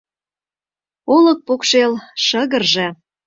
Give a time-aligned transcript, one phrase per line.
[1.15, 1.93] Олык покшел
[2.25, 2.87] шыгырже